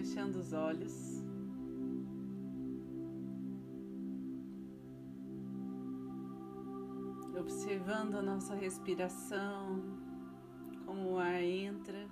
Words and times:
fechando 0.00 0.38
os 0.38 0.54
olhos. 0.54 1.22
Observando 7.38 8.14
a 8.14 8.22
nossa 8.22 8.54
respiração, 8.54 9.82
como 10.86 11.12
o 11.12 11.18
ar 11.18 11.42
entra 11.42 12.08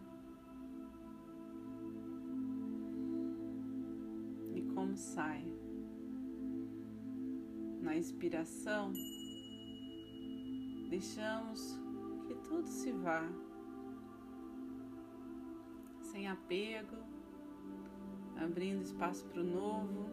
e 4.54 4.60
como 4.74 4.94
sai. 4.94 5.46
Na 7.80 7.96
inspiração, 7.96 8.92
deixamos 10.90 11.80
que 12.26 12.34
tudo 12.34 12.68
se 12.68 12.92
vá, 12.92 13.26
sem 16.02 16.28
apego, 16.28 17.17
abrindo 18.38 18.82
espaço 18.82 19.24
para 19.26 19.40
o 19.40 19.44
novo. 19.44 20.06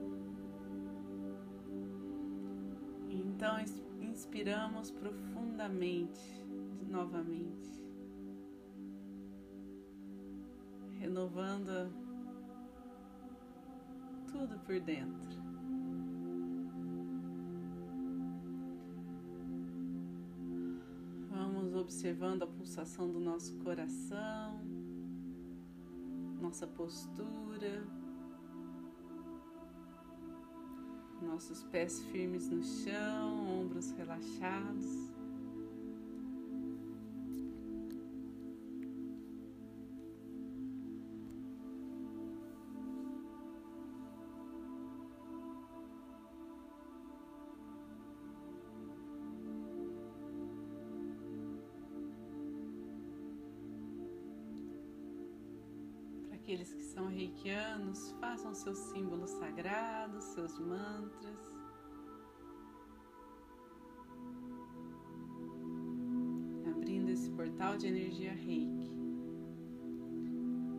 Então 3.10 3.56
inspiramos 4.02 4.92
profundamente 4.92 6.44
novamente, 6.90 7.84
renovando 11.00 11.92
tudo 14.32 14.58
por 14.60 14.80
dentro. 14.80 15.44
Vamos 21.30 21.76
observando 21.76 22.44
a 22.44 22.48
pulsação 22.48 23.12
do 23.12 23.20
nosso 23.20 23.56
coração, 23.58 24.62
nossa 26.42 26.66
postura. 26.66 27.86
Nossos 31.26 31.64
pés 31.64 32.02
firmes 32.12 32.48
no 32.50 32.64
chão, 32.64 33.62
ombros 33.62 33.92
relaxados. 33.92 35.15
Façam 58.20 58.56
seus 58.56 58.78
símbolos 58.78 59.30
sagrados, 59.32 60.24
seus 60.24 60.58
mantras. 60.58 61.56
Abrindo 66.68 67.10
esse 67.10 67.30
portal 67.32 67.78
de 67.78 67.88
energia 67.88 68.34
reiki. 68.34 68.92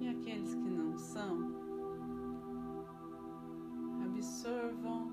E 0.01 0.09
aqueles 0.09 0.55
que 0.55 0.69
não 0.69 0.99
são, 0.99 1.55
absorvam 4.05 5.13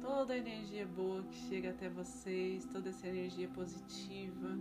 toda 0.00 0.32
a 0.32 0.38
energia 0.38 0.86
boa 0.86 1.22
que 1.24 1.36
chega 1.48 1.70
até 1.70 1.90
vocês, 1.90 2.64
toda 2.66 2.88
essa 2.88 3.06
energia 3.06 3.48
positiva. 3.48 4.58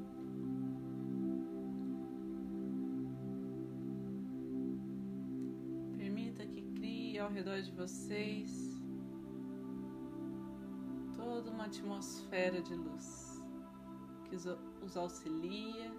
Ao 7.23 7.31
redor 7.31 7.61
de 7.61 7.71
vocês 7.71 8.51
toda 11.15 11.49
uma 11.51 11.65
atmosfera 11.65 12.61
de 12.61 12.75
luz 12.75 13.41
que 14.25 14.35
os 14.35 14.97
auxilia 14.97 15.89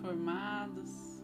formados. 0.00 1.22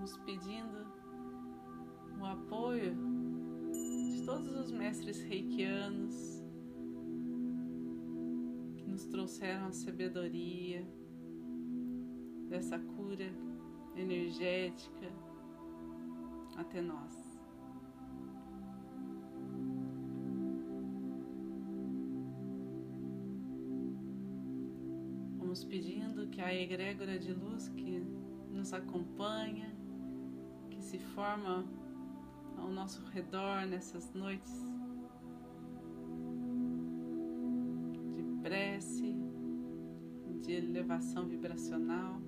Nos 0.00 0.16
pedindo 0.18 0.86
o 2.20 2.24
apoio 2.24 2.94
de 3.72 4.22
todos 4.24 4.54
os 4.56 4.70
mestres 4.72 5.20
reikianos 5.22 6.42
que 8.76 8.84
nos 8.84 9.06
trouxeram 9.06 9.66
a 9.66 9.72
sabedoria 9.72 10.86
dessa 12.48 12.78
cura 12.78 13.32
energética 13.96 15.10
até 16.56 16.80
nós. 16.80 17.23
Pedindo 25.74 26.28
que 26.28 26.40
a 26.40 26.54
egrégora 26.54 27.18
de 27.18 27.32
luz 27.32 27.66
que 27.70 27.98
nos 28.48 28.72
acompanha, 28.72 29.74
que 30.70 30.80
se 30.80 31.00
forma 31.00 31.64
ao 32.56 32.68
nosso 32.68 33.04
redor 33.06 33.66
nessas 33.66 34.14
noites 34.14 34.52
de 38.12 38.22
prece, 38.40 39.16
de 40.42 40.52
elevação 40.52 41.26
vibracional. 41.26 42.22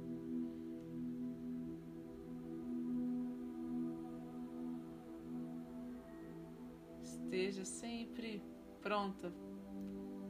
Esteja 7.01 7.65
sempre 7.65 8.43
pronta 8.82 9.32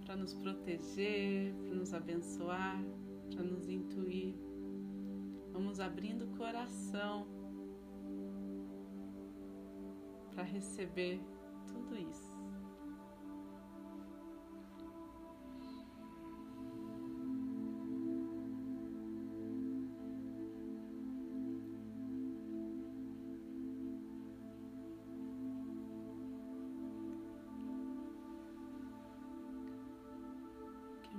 para 0.05 0.17
nos 0.17 0.35
proteger, 0.35 1.55
para 1.65 1.75
nos 1.77 1.95
abençoar, 1.95 2.85
para 3.35 3.43
nos 3.43 3.69
intuir. 3.69 4.35
Vamos 5.53 5.81
abrindo 5.81 6.25
o 6.25 6.37
coração 6.37 7.27
para 10.31 10.43
receber 10.43 11.21
tudo 11.67 11.97
isso. 11.97 12.36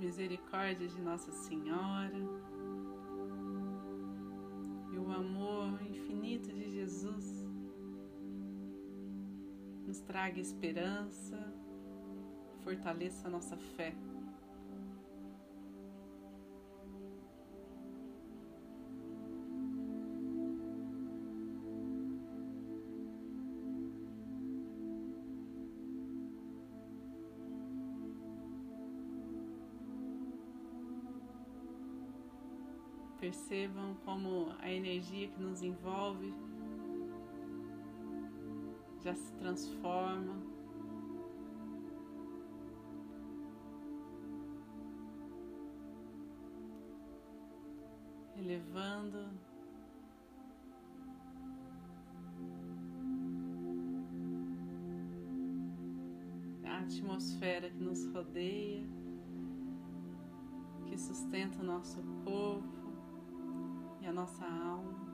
Misericórdia 0.08 0.88
de 0.88 1.02
Nossa 1.02 1.30
Senhora 1.30 2.16
e 4.90 4.96
o 4.96 5.12
amor 5.12 5.82
infinito 5.82 6.50
de 6.50 6.70
Jesus 6.70 7.46
nos 9.86 10.00
traga 10.00 10.40
esperança, 10.40 11.36
fortaleça 12.64 13.28
a 13.28 13.30
nossa 13.30 13.58
fé. 13.58 13.94
Percebam 33.28 33.94
como 34.06 34.54
a 34.58 34.72
energia 34.72 35.28
que 35.28 35.38
nos 35.38 35.60
envolve 35.60 36.32
já 39.04 39.14
se 39.14 39.30
transforma. 39.34 40.34
Elevando 48.34 49.28
a 56.64 56.78
atmosfera 56.78 57.68
que 57.68 57.84
nos 57.84 58.06
rodeia, 58.06 58.86
que 60.86 60.96
sustenta 60.96 61.60
o 61.60 61.62
nosso 61.62 62.02
corpo 62.24 62.77
a 64.08 64.12
nossa 64.12 64.44
alma. 64.46 65.07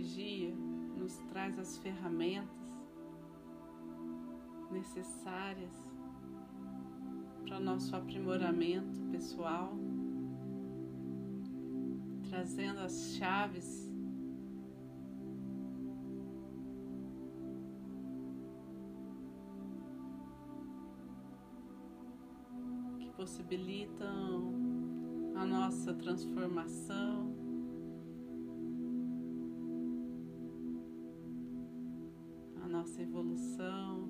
Energia 0.00 0.54
nos 0.96 1.18
traz 1.28 1.58
as 1.58 1.76
ferramentas 1.76 2.48
necessárias 4.70 5.74
para 7.44 7.58
o 7.58 7.60
nosso 7.60 7.94
aprimoramento 7.94 8.98
pessoal, 9.10 9.76
trazendo 12.28 12.80
as 12.80 13.14
chaves 13.16 13.90
que 22.98 23.10
possibilitam 23.10 24.54
a 25.34 25.44
nossa 25.44 25.92
transformação. 25.94 27.29
Nossa 32.90 33.02
evolução. 33.02 34.08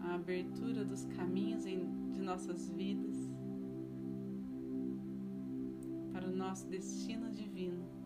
A 0.00 0.14
abertura 0.14 0.84
dos 0.84 1.04
caminhos 1.04 1.64
de 1.64 2.22
nossas 2.22 2.70
vidas 2.70 3.16
para 6.12 6.28
o 6.28 6.34
nosso 6.34 6.66
destino 6.68 7.30
divino. 7.30 7.99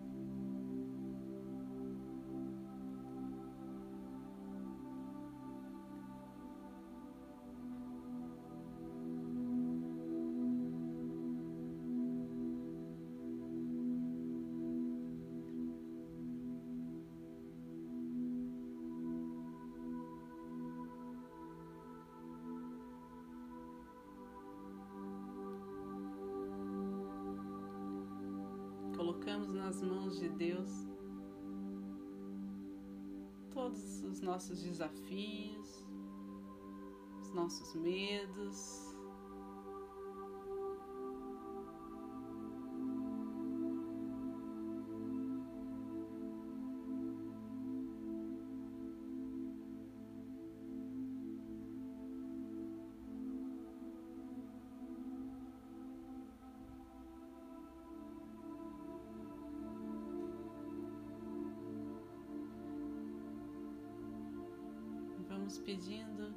Nossos 34.35 34.63
desafios, 34.63 35.87
os 37.21 37.33
nossos 37.33 37.73
medos. 37.77 38.84
Vamos 65.55 65.67
pedindo 65.67 66.35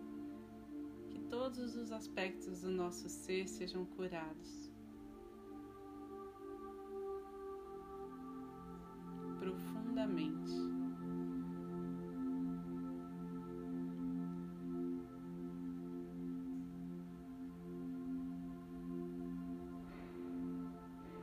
que 1.10 1.18
todos 1.22 1.76
os 1.76 1.92
aspectos 1.92 2.62
do 2.62 2.70
nosso 2.70 3.10
ser 3.10 3.48
sejam 3.48 3.84
curados. 3.84 4.72
Profundamente. 9.40 10.52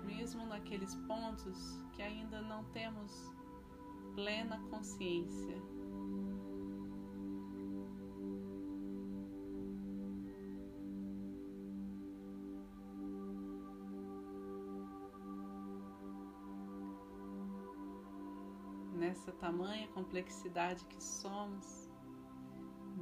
Mesmo 0.04 0.46
naqueles 0.46 0.96
pontos 1.06 1.80
que 1.92 2.02
ainda 2.02 2.42
não 2.42 2.64
temos 2.72 3.12
plena 4.16 4.58
consciência 4.68 5.73
nessa 19.04 19.32
tamanha 19.32 19.86
complexidade 19.88 20.82
que 20.86 21.04
somos, 21.04 21.90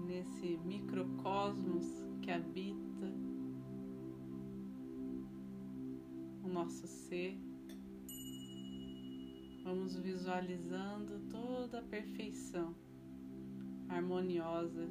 nesse 0.04 0.56
microcosmos 0.64 1.87
que 2.21 2.28
habita 2.28 3.06
o 6.42 6.49
nosso 6.49 6.88
ser. 6.88 7.40
Vamos 9.62 9.94
visualizando 9.94 11.21
toda 11.30 11.78
a 11.78 11.82
perfeição 11.82 12.75
harmoniosa 13.88 14.90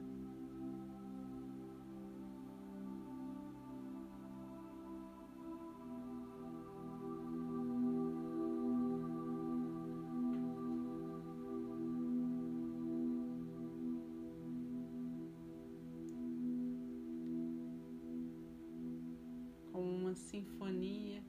uma 19.82 20.16
sinfonia 20.16 21.24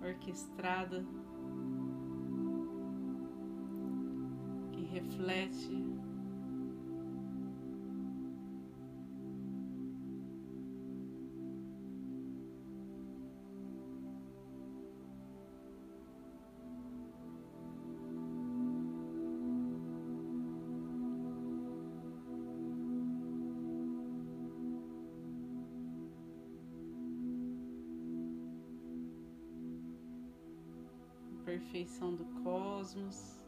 orquestrada 0.00 1.04
que 4.72 4.82
reflete 4.82 5.91
perfeição 31.72 32.14
do 32.14 32.26
cosmos. 32.42 33.40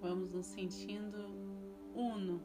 Vamos 0.00 0.30
nos 0.30 0.46
sentindo 0.46 1.18
uno 1.92 2.40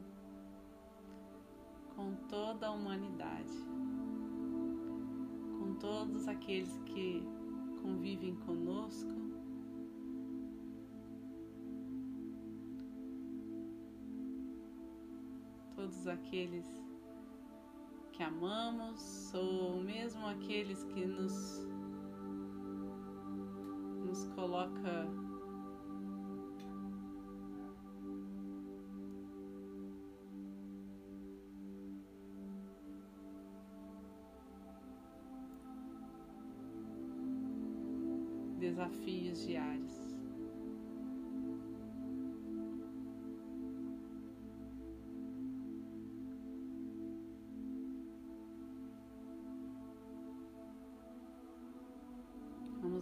com 1.95 2.15
toda 2.27 2.65
a 2.65 2.71
humanidade, 2.71 3.53
com 5.59 5.75
todos 5.75 6.27
aqueles 6.27 6.75
que 6.85 7.23
convivem 7.83 8.35
conosco. 8.37 9.30
Todos 15.91 16.07
aqueles 16.07 16.65
que 18.13 18.23
amamos, 18.23 19.33
ou 19.33 19.83
mesmo 19.83 20.25
aqueles 20.25 20.85
que 20.85 21.05
nos, 21.05 21.67
nos 24.05 24.23
coloca 24.33 25.05
desafios 38.59 39.45
diários. 39.45 39.80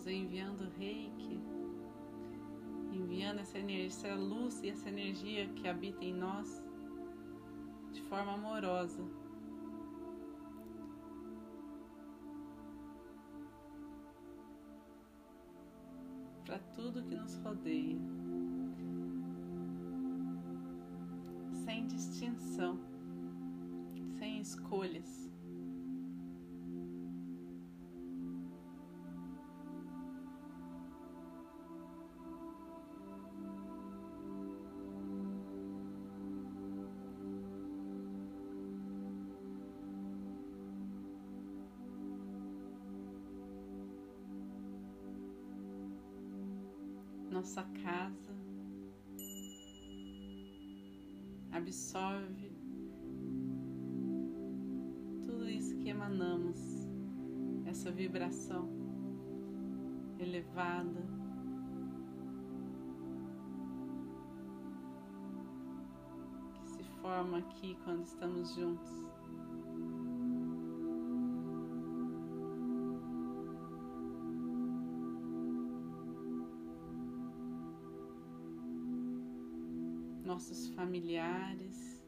Enviando 0.08 0.70
reiki, 0.78 1.40
enviando 2.92 3.40
essa 3.40 3.60
energia, 3.60 3.88
essa 3.88 4.16
luz 4.16 4.62
e 4.64 4.70
essa 4.70 4.90
energia 4.90 5.48
que 5.50 5.68
habita 5.68 6.04
em 6.04 6.14
nós 6.14 6.64
de 7.92 8.02
forma 8.04 8.34
amorosa. 8.34 9.04
para 16.50 16.58
tudo 16.74 17.04
que 17.04 17.14
nos 17.14 17.36
rodeia, 17.44 17.96
sem 21.64 21.86
distinção, 21.86 22.80
sem 24.18 24.42
escolhas. 24.42 25.29
Nossa 47.40 47.64
casa, 47.64 48.36
absorve 51.54 52.52
tudo 55.26 55.50
isso 55.50 55.78
que 55.78 55.88
emanamos, 55.88 56.60
essa 57.66 57.92
vibração 57.92 58.68
elevada. 60.20 61.08
que 66.56 66.70
se 66.72 66.84
Forma 67.02 67.38
aqui 67.38 67.78
quando 67.86 68.04
estamos 68.04 68.54
juntos. 68.54 69.19
Nossos 80.40 80.70
familiares, 80.70 82.02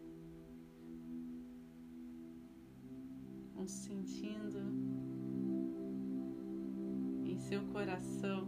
vão 3.53 3.67
sentindo 3.67 4.57
em 7.25 7.37
seu 7.37 7.61
coração. 7.73 8.47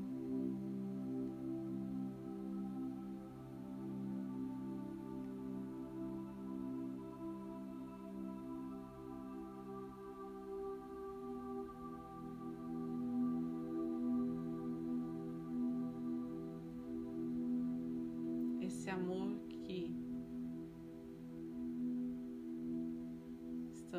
Esse 18.62 18.90
amor 18.90 19.33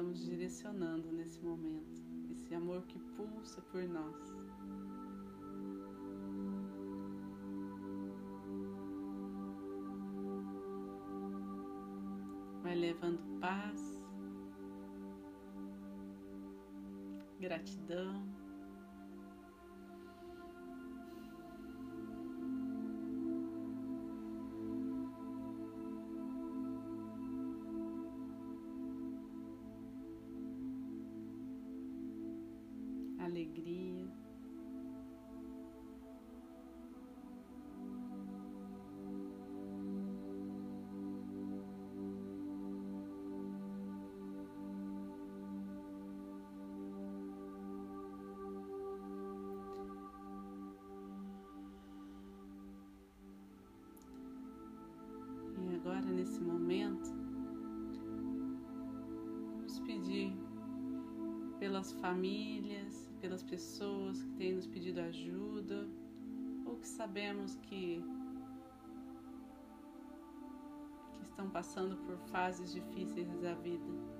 estamos 0.05 0.25
direcionando 0.27 1.11
nesse 1.13 1.41
momento, 1.41 2.03
esse 2.31 2.55
amor 2.55 2.83
que 2.83 2.99
pulsa 3.17 3.63
por 3.63 3.83
nós. 3.85 4.37
Vai 12.63 12.75
levando 12.75 13.41
paz, 13.41 14.03
gratidão. 17.41 18.34
Alegria. 33.27 34.07
E 55.57 55.77
agora, 55.77 56.07
nesse 56.13 56.41
momento, 56.41 57.11
vamos 59.57 59.81
pedir 59.81 60.37
pelas 61.59 61.93
famílias, 61.95 62.74
pelas 63.25 63.43
pessoas 63.43 64.23
que 64.23 64.29
têm 64.33 64.53
nos 64.53 64.67
pedido 64.67 65.01
ajuda 65.01 65.89
ou 66.67 66.77
que 66.77 66.87
sabemos 66.87 67.55
que, 67.55 68.05
que 71.15 71.23
estão 71.23 71.49
passando 71.49 71.97
por 72.05 72.19
fases 72.29 72.71
difíceis 72.71 73.27
da 73.41 73.55
vida. 73.55 74.14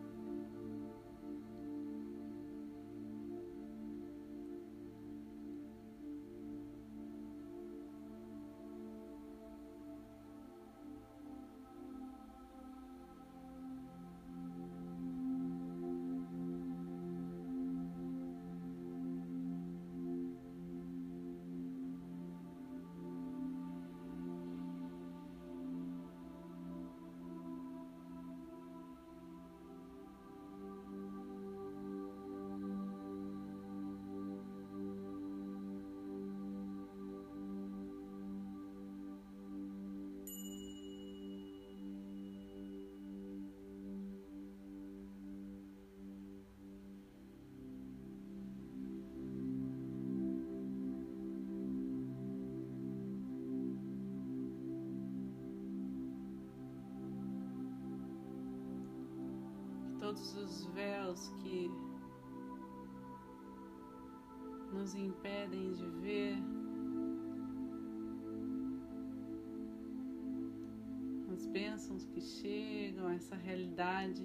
Todos 60.15 60.37
os 60.37 60.67
véus 60.67 61.29
que 61.43 61.69
nos 64.73 64.95
impedem 64.95 65.73
de 65.73 65.87
ver 66.03 66.37
as 71.33 71.47
bênçãos 71.47 72.05
que 72.07 72.21
chegam, 72.21 73.09
essa 73.11 73.35
realidade 73.35 74.23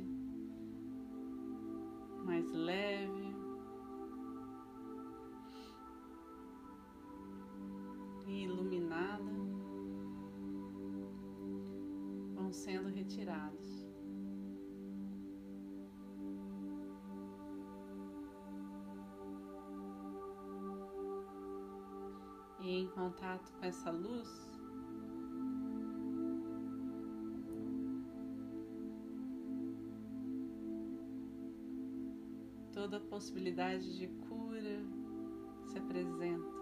mais 2.23 2.51
leve. 2.51 3.29
E 8.27 8.43
iluminada 8.43 9.23
vão 12.35 12.51
sendo 12.53 12.89
retirados. 12.89 13.58
Contato 22.99 23.49
com 23.53 23.65
essa 23.65 23.91
luz, 23.91 24.27
toda 32.73 32.99
possibilidade 32.99 33.97
de 33.97 34.07
cura 34.27 34.83
se 35.65 35.77
apresenta. 35.77 36.59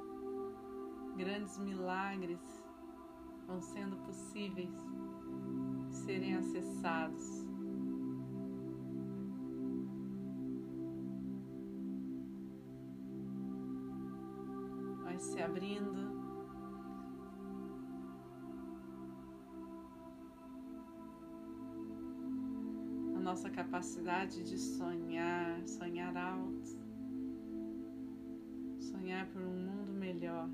Grandes 1.16 1.58
milagres 1.58 2.40
vão 3.48 3.60
sendo 3.60 3.98
possíveis 4.06 4.76
serem 5.90 6.36
acessados. 6.36 7.48
Se 15.20 15.42
abrindo. 15.42 16.07
Nossa 23.38 23.52
capacidade 23.52 24.42
de 24.42 24.58
sonhar, 24.58 25.62
sonhar 25.68 26.18
alto, 26.18 26.76
sonhar 28.80 29.28
por 29.28 29.44
um 29.44 29.54
mundo 29.54 29.94
melhor. 29.94 30.50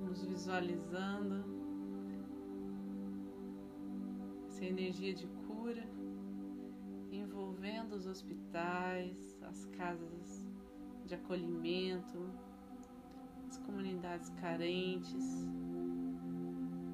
Nos 0.00 0.22
visualizando 0.22 1.44
essa 4.46 4.64
energia 4.64 5.12
de 5.12 5.26
cura 5.48 5.84
envolvendo 7.10 7.96
os 7.96 8.06
hospitais, 8.06 9.36
as 9.42 9.64
casas 9.64 10.46
de 11.04 11.16
acolhimento, 11.16 12.47
as 13.48 13.56
comunidades 13.56 14.28
carentes, 14.40 15.24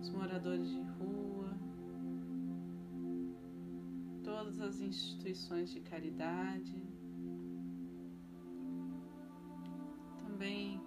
os 0.01 0.09
moradores 0.11 0.71
de 0.71 0.81
rua, 0.81 1.53
todas 4.23 4.61
as 4.61 4.81
instituições 4.81 5.73
de 5.73 5.81
caridade, 5.81 6.81
também 10.25 10.81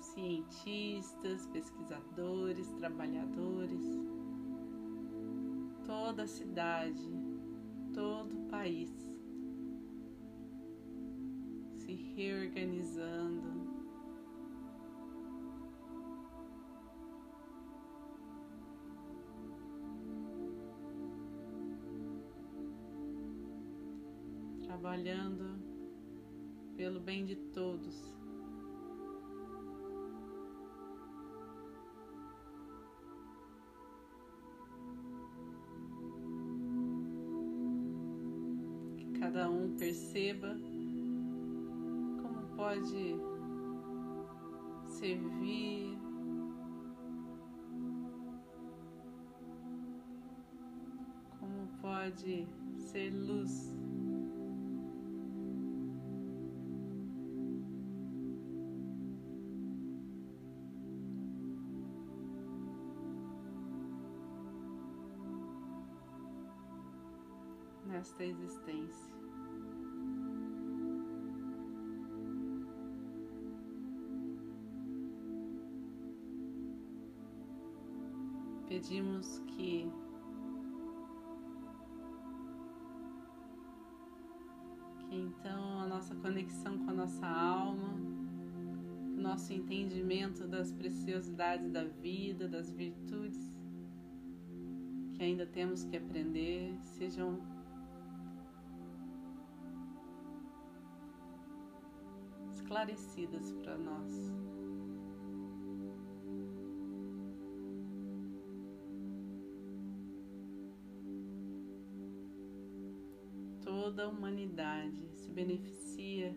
cientistas, 0.00 1.46
pesquisadores, 1.48 2.68
trabalhadores, 2.74 3.82
toda 5.84 6.22
a 6.22 6.28
cidade, 6.28 7.10
todo 7.92 8.32
o 8.36 8.46
país 8.46 8.92
se 11.74 11.94
reorganizando 12.14 13.51
trabalhando 24.72 25.44
pelo 26.76 26.98
bem 26.98 27.26
de 27.26 27.36
todos. 27.36 28.16
Que 38.96 39.18
cada 39.20 39.50
um 39.50 39.76
perceba 39.76 40.56
como 42.22 42.56
pode 42.56 43.14
servir. 44.86 45.98
Como 51.38 51.66
pode 51.82 52.48
ser 52.78 53.10
luz. 53.12 53.81
Nesta 68.02 68.24
existência. 68.24 69.14
Pedimos 78.68 79.38
que 79.46 79.88
que 84.98 85.14
então 85.14 85.80
a 85.80 85.86
nossa 85.86 86.16
conexão 86.16 86.78
com 86.78 86.90
a 86.90 86.94
nossa 86.94 87.24
alma, 87.24 87.94
o 89.16 89.20
nosso 89.20 89.52
entendimento 89.52 90.48
das 90.48 90.72
preciosidades 90.72 91.70
da 91.70 91.84
vida, 91.84 92.48
das 92.48 92.72
virtudes 92.72 93.52
que 95.14 95.22
ainda 95.22 95.46
temos 95.46 95.84
que 95.84 95.96
aprender, 95.96 96.76
sejam 96.80 97.51
esclarecidas 102.72 103.52
para 103.62 103.76
nós. 103.76 104.32
Toda 113.60 114.04
a 114.04 114.08
humanidade 114.08 115.06
se 115.16 115.30
beneficia 115.30 116.34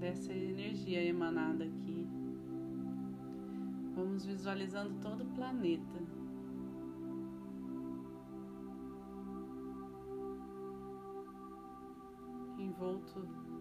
dessa 0.00 0.32
energia 0.32 1.04
emanada 1.04 1.64
aqui. 1.64 2.08
Vamos 3.94 4.26
visualizando 4.26 4.98
todo 5.00 5.22
o 5.22 5.34
planeta. 5.34 6.13
Envolto 12.74 13.53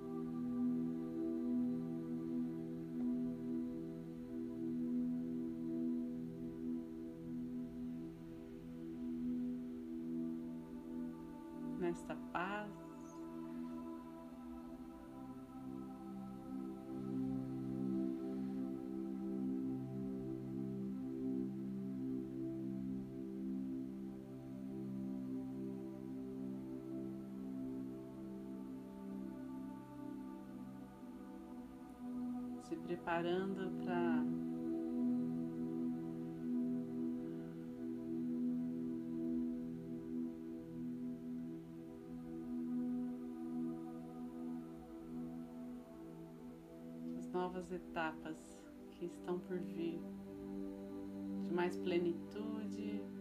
preparando 32.85 33.71
para 33.83 34.23
as 47.17 47.27
novas 47.31 47.71
etapas 47.71 48.37
que 48.91 49.05
estão 49.05 49.39
por 49.39 49.57
vir 49.59 49.99
de 51.45 51.53
mais 51.53 51.77
plenitude. 51.77 53.12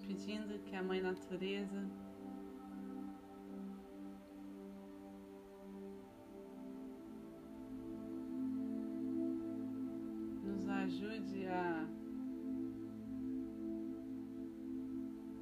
Pedindo 0.00 0.58
que 0.64 0.76
a 0.76 0.82
Mãe 0.82 1.00
Natureza 1.00 1.88
nos 10.42 10.68
ajude 10.68 11.46
a 11.46 11.88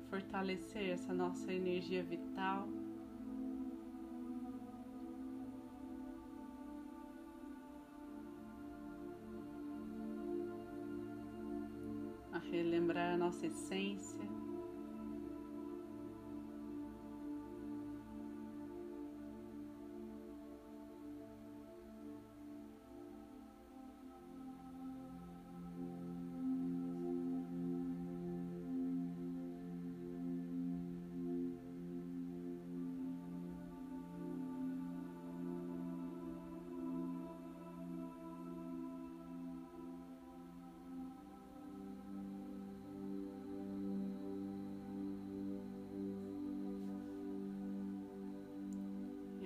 fortalecer 0.09 0.91
essa 0.91 1.13
nossa 1.13 1.53
energia 1.53 2.03
vital. 2.03 2.69
Relembrar 12.51 13.15
a 13.15 13.17
nossa 13.17 13.47
essência. 13.47 14.42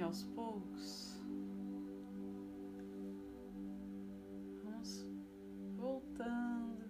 Aos 0.07 0.23
poucos 0.23 1.21
vamos 4.63 5.11
voltando 5.77 6.85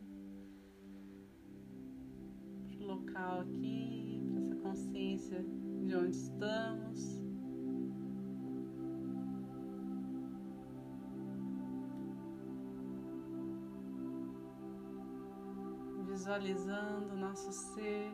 para 2.68 2.78
o 2.78 2.86
local 2.86 3.40
aqui, 3.40 4.22
para 4.28 4.40
essa 4.42 4.54
consciência 4.56 5.42
de 5.86 5.96
onde 5.96 6.14
estamos. 6.14 7.22
Visualizando 16.06 17.14
o 17.14 17.16
nosso 17.16 17.50
ser 17.50 18.12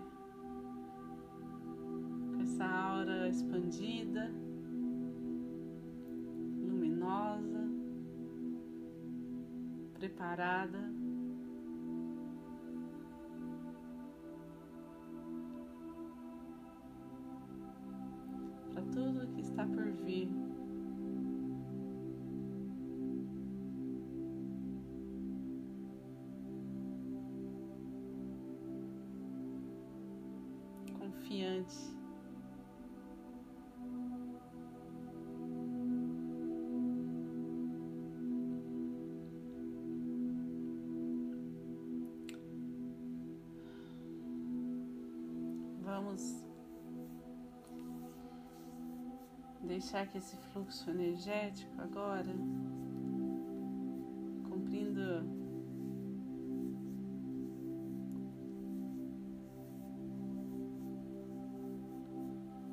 essa 2.40 2.64
aura 2.64 3.28
expandida. 3.28 4.51
Preparada. 10.12 11.01
Vamos 46.02 46.44
deixar 49.62 50.06
que 50.08 50.18
esse 50.18 50.36
fluxo 50.36 50.90
energético 50.90 51.80
agora, 51.80 52.34
cumprindo 54.48 55.00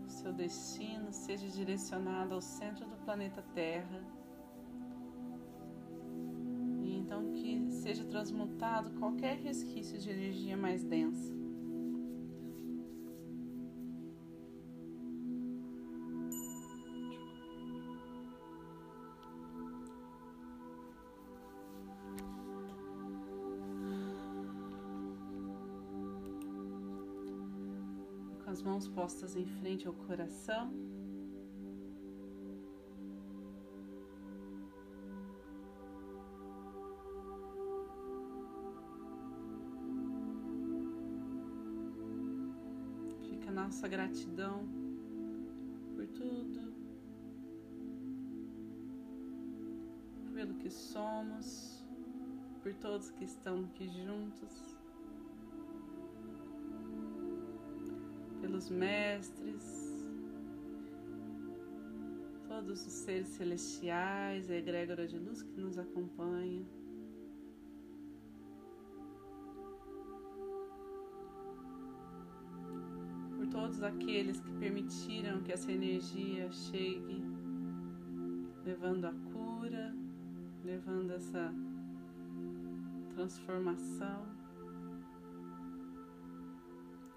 o 0.05 0.09
seu 0.09 0.33
destino, 0.33 1.13
seja 1.13 1.47
direcionado 1.47 2.33
ao 2.33 2.41
centro 2.41 2.85
do 2.87 2.97
planeta 2.97 3.43
Terra. 3.53 4.03
E 6.81 6.97
então 6.97 7.31
que 7.33 7.69
seja 7.71 8.03
transmutado 8.05 8.97
qualquer 8.99 9.37
resquício 9.37 9.99
de 9.99 10.09
energia 10.09 10.57
mais 10.57 10.83
densa. 10.83 11.38
As 29.09 29.13
mãos 29.13 29.13
postas 29.13 29.35
em 29.35 29.45
frente 29.45 29.87
ao 29.87 29.93
coração. 29.93 30.71
Fica 43.27 43.51
nossa 43.51 43.87
gratidão 43.87 44.67
por 45.95 46.07
tudo, 46.07 46.73
pelo 50.33 50.53
que 50.55 50.69
somos, 50.69 51.83
por 52.61 52.73
todos 52.75 53.09
que 53.11 53.25
estão 53.25 53.65
aqui 53.65 53.87
juntos. 53.87 54.78
Pelos 58.59 58.69
mestres, 58.69 60.05
todos 62.45 62.85
os 62.85 62.91
seres 62.91 63.29
celestiais, 63.29 64.49
a 64.49 64.55
egrégora 64.55 65.07
de 65.07 65.17
luz 65.17 65.41
que 65.41 65.61
nos 65.61 65.77
acompanha. 65.77 66.65
Por 73.37 73.47
todos 73.47 73.81
aqueles 73.81 74.41
que 74.41 74.51
permitiram 74.53 75.41
que 75.41 75.53
essa 75.53 75.71
energia 75.71 76.51
chegue, 76.51 77.23
levando 78.65 79.05
a 79.05 79.13
cura, 79.31 79.95
levando 80.65 81.11
essa 81.11 81.53
transformação 83.15 84.28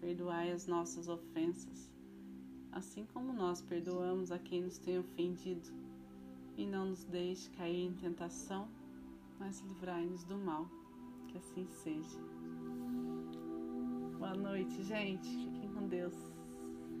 perdoai 0.00 0.52
as 0.52 0.66
nossas 0.66 1.08
ofensas, 1.08 1.90
assim 2.72 3.06
como 3.12 3.32
nós 3.32 3.60
perdoamos 3.62 4.30
a 4.30 4.38
quem 4.38 4.62
nos 4.62 4.78
tem 4.78 4.98
ofendido, 4.98 5.70
e 6.56 6.66
não 6.66 6.86
nos 6.86 7.04
deixe 7.04 7.50
cair 7.50 7.86
em 7.86 7.92
tentação, 7.94 8.68
mas 9.38 9.60
livrai-nos 9.60 10.24
do 10.24 10.36
mal. 10.36 10.68
Que 11.28 11.38
assim 11.38 11.66
seja. 11.68 12.18
Boa 14.18 14.34
noite, 14.34 14.82
gente. 14.82 15.28
Fiquem 15.28 15.68
com 15.72 15.86
Deus. 15.86 16.37